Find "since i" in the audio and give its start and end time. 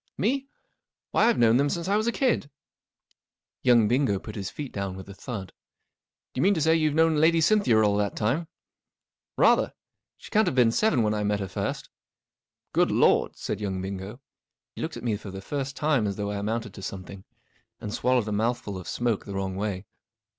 1.69-1.95